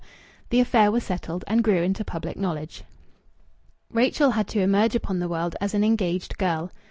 [0.49, 2.83] The affair was settled, and grew into public knowledge.
[3.91, 6.71] Rachel had to emerge upon the world as an engaged girl.